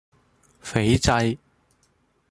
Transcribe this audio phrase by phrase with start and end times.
[0.61, 1.37] 斐濟